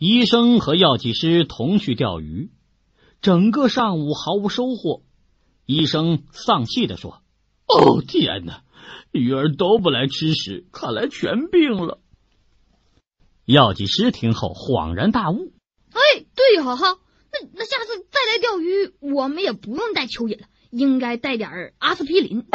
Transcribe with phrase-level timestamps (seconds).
[0.00, 2.50] 医生和药剂师同去钓鱼，
[3.20, 5.02] 整个上午毫无收获。
[5.66, 7.20] 医生丧气的说
[7.68, 8.62] ：“哦天哪，
[9.12, 11.98] 鱼儿都不来吃食，看来全病了。”
[13.44, 15.52] 药剂师听后恍然大悟
[15.92, 16.00] ：“哎，
[16.34, 16.96] 对哈哈，
[17.30, 22.46] 那那下次再来钓鱼，我们也不用带蚯蚓了，应该带点阿司匹林。”